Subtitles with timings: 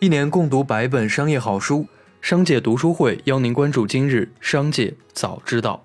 [0.00, 1.84] 一年共读百本商业好书，
[2.20, 5.84] 商界读书会邀您关注今日商界早知道。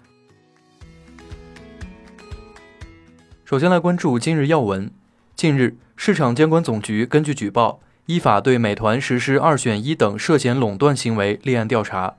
[3.44, 4.92] 首先来关注今日要闻。
[5.36, 12.18] 近日，市场监管总局根据举报，依法对美团实施二选一等涉嫌垄断行为立案调查。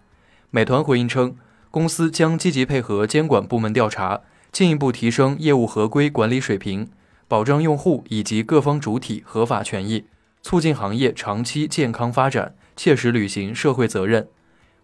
[0.50, 1.36] 美团回应称，
[1.70, 6.88] 公司将积极配合监管部门调查，进一步提升业务合规管理水平，
[7.28, 10.06] 保障用户以及各方主体合法权益。
[10.44, 14.28] 促进行业长期健康发展，切实履行社会责任。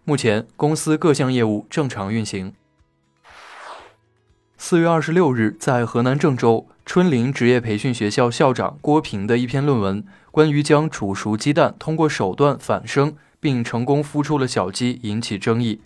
[0.03, 2.53] 目前，公司各项业务正常运行。
[4.57, 15.81] 四月二十六日，在河南郑州春林职业培训学校校长郭平的一篇论文《关于将煮熟鸡蛋通过手段反生并成功孵出了小鸡》引起争议。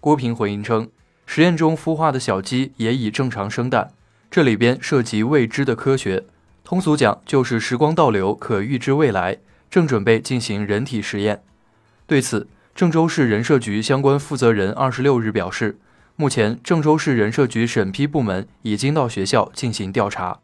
[0.00, 0.90] 郭平回应称，
[1.24, 3.92] 实验中孵化的小鸡也已正常生蛋，
[4.28, 6.24] 这里边涉及未知的科学。
[6.70, 9.38] 通俗讲，就是时光倒流，可预知未来，
[9.68, 11.42] 正准备进行人体实验。
[12.06, 12.46] 对此，
[12.76, 15.80] 郑州市人社局相关负责人二十六日表示，
[16.14, 20.38] 目前郑州市人社局审批部门已经到学校进行调查。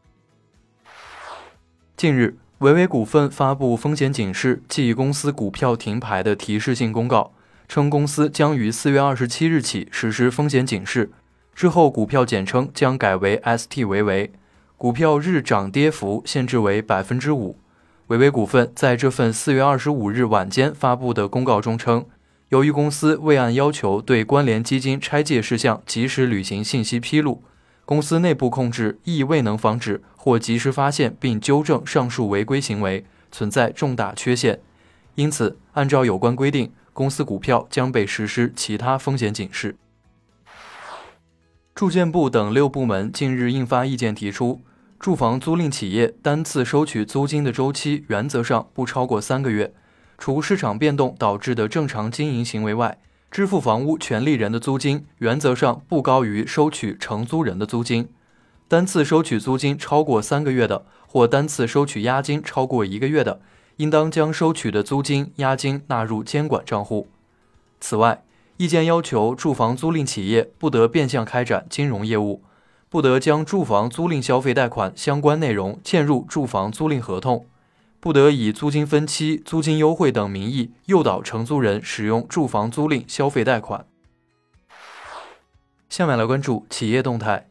[1.97, 7.31] 近日，维维股份发布风险警示暨公司股票停牌的提示性公告，
[7.69, 11.13] 称公司将于四月二十七日起实施风险警示，
[11.55, 14.33] 之后股票简称将改为 ST 维维。
[14.79, 17.59] 股票日涨跌幅限制为百分之五。
[18.09, 22.05] 维维股份在这份四月二十五日晚间发布的公告中称，
[22.51, 27.43] 由于公司未按要求对关联基金拆借事项及时履行信息披露，
[27.87, 34.61] 公司内部控制亦未能防止或及时发现并纠正上述违规行为，存在重大缺陷。
[35.15, 39.77] 因此，按照有关规定，公司股票将被实施其他风险警示。
[41.77, 44.63] 住建部等六部门近日印发意见，提出，
[44.99, 49.75] 住房租赁企业单次收取租金的周期原则上不超过三个月，
[50.17, 52.97] 除市场变动导致的正常经营行为外，
[53.31, 58.09] 支付房屋权利人的租金原则上不高于收取承租人的租金。
[58.69, 63.43] 单次收取租金超过三个月的，或单次收取押金超过一个月的，
[63.77, 67.09] 应当将收取的租金、押金纳入监管账户。
[67.79, 68.23] 此外，
[68.59, 72.43] 意见要求，住房租赁企业不得变相开展金融业务，
[72.89, 77.47] 不得将住房租赁消费贷款相关内容嵌入住房租赁合同，
[78.01, 83.85] 不得以租金分期、租金优惠等名义诱导承租人使用住房租赁消费贷款。
[85.91, 87.49] 下面来关注企业动态。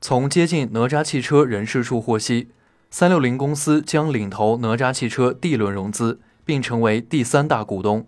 [0.00, 2.48] 从接近哪吒汽车人事处获悉，
[2.90, 8.06] 三六零公司将领投哪吒汽车 D 轮融资，并成为第三大股东。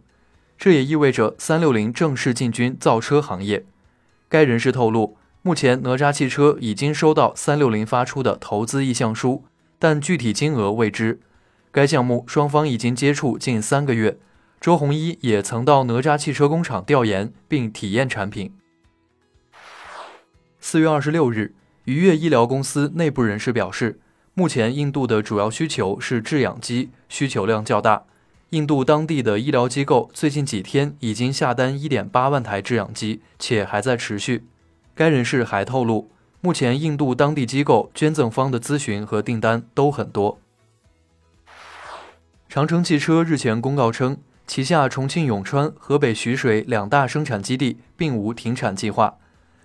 [0.59, 3.65] 这也意味着三六零正式进军造车行业。
[4.29, 9.45] 该人士透露，目前哪吒汽车已经收到三六零发出的投资意向书，
[9.79, 11.21] 但具体金额未知。
[11.71, 14.19] 该项目双方已经接触近三个月，
[14.61, 18.53] 周鸿祎也曾到哪吒汽车工厂调研并体验产品。
[20.59, 24.01] 四月二十六日，愉悦医疗公司内部人士表示，
[24.33, 28.05] 目前印度的主要需求是制氧机，需求量较大。
[28.51, 34.47] 印度当地的医疗机构最近几天已经下单1.8万台制氧机，且还在持续。
[34.95, 36.09] 该人士还透露，
[36.41, 40.39] 目前印度当地机构捐赠方的咨询和订单都很多。
[42.49, 49.17] 长城汽车日前公告称，旗下重庆永川、河北徐水两大生产基地并无停产计划。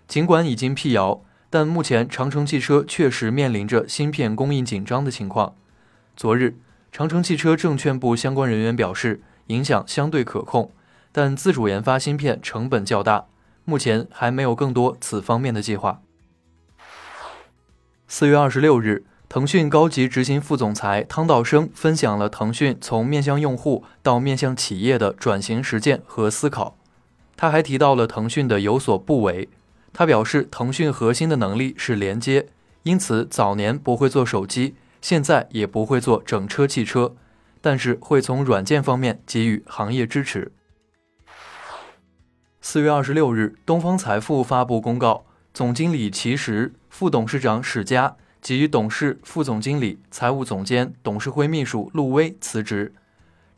[0.08, 1.22] 尽管已经辟谣，
[1.52, 5.54] 但目前长城汽车确实面临着芯片供应紧张的情况。
[6.18, 6.58] 昨日。
[6.92, 10.72] 长城汽车证券部相关人员表示，影响相对可控，
[11.14, 13.28] 但自主研发芯片成本较大，
[13.64, 16.02] 目前还没有更多此方面的计划。
[18.10, 26.76] 四月二十六日，腾讯高级执行副总裁汤道生分享了腾讯从面向用户到面向企业的转型实践和思考。
[27.38, 29.48] 他还提到了腾讯的有所不为。
[29.94, 32.50] 他表示，腾讯核心的能力是连接，
[32.84, 34.76] 因此早年不会做手机。
[35.02, 37.16] 现在也不会做整车汽车，
[37.60, 40.52] 但是会从软件方面给予行业支持。
[42.62, 52.94] 四月二十六日，东方财富发布公告，总经理齐石、副董事长史佳及董事、副总经理、财务总监、董事会秘书陆威辞职。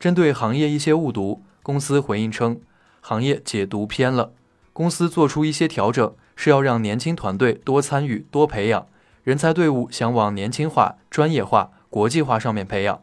[0.00, 2.60] 针对行业一些误读，公司回应称，
[3.00, 4.32] 行业解读偏了，
[4.72, 8.86] 公司做出一些调整，是要让年轻团队多参与、多培养。
[9.24, 13.00] 人才队伍想往年轻化、专业化、国际化上面培养。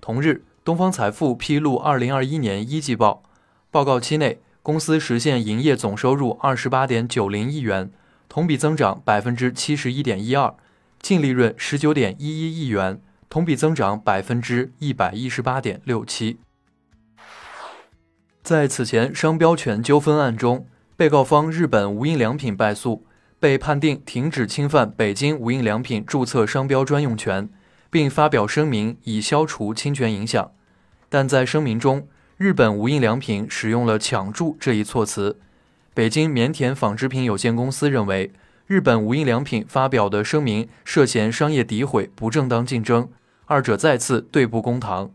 [0.00, 3.22] 同日，东方财富披露二零二一年一季报，
[3.70, 7.88] 报告期内，公司实现营业总收入二十八点九零亿元，
[8.28, 10.52] 同比增长百分之七十一点一二，
[11.00, 13.00] 净利润十九点一一亿元，
[13.30, 16.40] 同比增长百分之一百一十八点六七。
[18.42, 20.66] 在此前商标权纠纷案中，
[20.96, 23.06] 被告方日本无印良品败诉，
[23.44, 27.46] 被判定停止侵犯北京无印良品注册商标专用权，
[27.90, 30.50] 并发表声明以消除侵权影响。
[31.10, 32.08] 但在声明中，
[32.38, 35.38] 日本无印良品使用了“抢注”这一措辞。
[35.92, 38.32] 北京棉田纺织品有限公司认为，
[38.66, 43.10] 日本无印良品发表的声明涉嫌商业诋毁、不正当竞争，
[43.44, 45.10] 二者再次对簿公堂。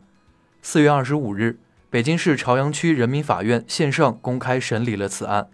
[0.62, 1.58] 四月二十五日。
[1.90, 5.48] 北京市朝阳区人民法院线上公开审理了此案。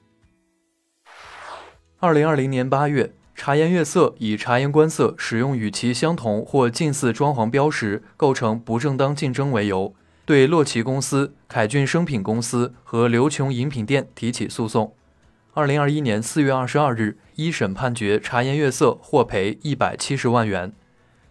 [2.06, 9.92] 二零二零年八月，茶颜悦色以茶颜观色使用与其相同或近似装潢标识构成不正当竞争为由，
[10.24, 14.94] 对洛奇公司、凯俊生品公司和刘琼饮品店提起诉讼。
[15.56, 20.72] 二零二一年四月二十二日，一审判决茶颜悦色获赔一百七十万元。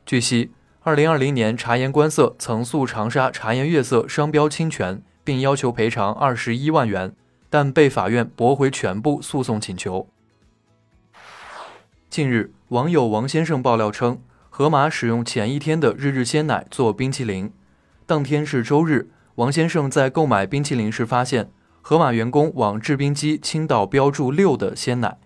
[0.04, 0.50] 据悉。
[0.82, 7.14] 二零二零年，茶颜观色曾诉长沙茶颜悦色商标侵权，并要求赔偿二十一万元，
[7.48, 10.08] 但被法院驳回全部诉讼请求。
[12.14, 17.50] 近日，网友王先生爆料称，盒马使用前一天的日日鲜奶做冰淇淋，
[18.06, 21.50] 当天是周日，王先生在购买冰淇淋时发现，
[21.82, 25.18] 盒马员工往制冰机倾倒标注六的鲜奶。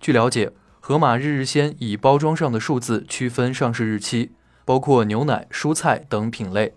[0.00, 4.32] 据了解，盒马日日鲜以包装上的数字区分上市日期。
[4.64, 6.72] 包括牛奶、蔬菜等品类。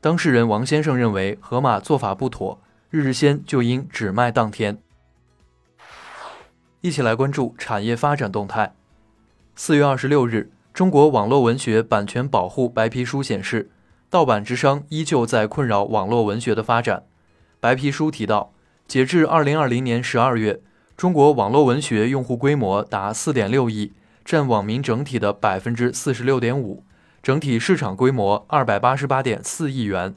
[0.00, 2.58] 当事人王先生认为盒马做法不妥，
[2.88, 4.78] 日日鲜就应只卖当天。
[6.80, 8.72] 一起来关注产业发展动态。
[9.54, 13.70] 四月二十六日，中国网络文学版权保护白皮书显示，
[14.08, 17.04] 盗版之殇依旧在困扰网络文学的发展。
[17.60, 18.54] 白皮书提到，
[18.88, 20.60] 截至二零二零年十二月，
[20.96, 23.92] 中国网络文学用户规模达四点六亿，
[24.24, 26.82] 占网民整体的百分之四十六点五。
[27.22, 30.14] 整体市场规模二百八十八点四亿元，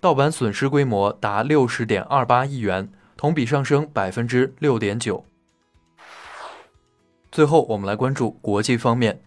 [0.00, 5.24] 盗版损失规模达六十点二八亿元，同比上升百分之六点九。
[7.36, 9.20] 最后，我们来关注国际方面，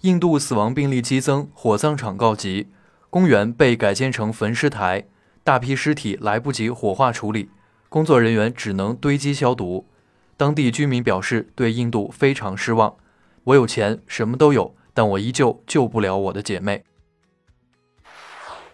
[0.00, 2.68] 印度死亡病例激增，火葬场告急，
[3.10, 5.04] 公园被改建成焚尸台，
[5.44, 7.50] 大批尸体来不及火化处理，
[7.90, 9.84] 工作人员只能堆积消毒。
[10.38, 12.96] 当地居民表示对印度非常失望，
[13.44, 14.74] 我有钱，什么都有。
[14.94, 16.84] 但我依旧救不了我的姐妹。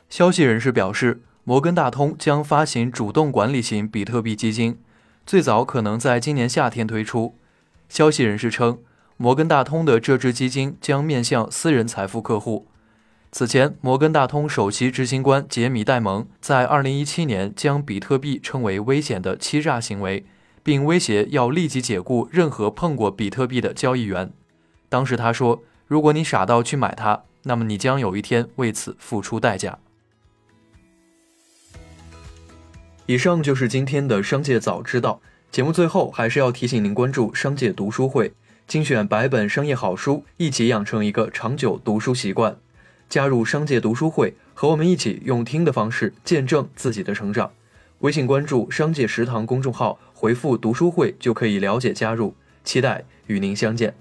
[0.08, 4.78] 消息人士表示，摩根大通将发行主动管理型比特币基金，
[5.26, 7.36] 最早可能在今年夏天推出。
[7.88, 8.78] 消息人士称，
[9.16, 12.66] 摩根大通的这支基金将面向私人财富客户。
[13.32, 20.24] 此前，摩根大通首席执行官杰米·戴蒙在2017年将比特币称为危险的欺诈行为，
[20.62, 24.32] 并威胁要立即解雇任何碰过比特币的交易员。
[24.88, 25.62] 当时他说。
[25.88, 29.78] 如果你傻到去买它，那么你将有一天为此付出代价。
[33.06, 35.20] 以上就是今天的商界早知道
[35.56, 35.72] 节目。
[35.72, 38.34] 最后还是要提醒您关注商界读书会，
[38.66, 42.58] 精选百本商业好书，一起养成一个长久读书习惯。
[43.08, 47.50] 加入商界读书会，和我们一起用听的方式见证自己的成长。
[48.00, 52.34] 微信关注“商界食堂”公众号，回复“读书会”就可以了解加入。
[52.62, 53.94] 期待与您相见。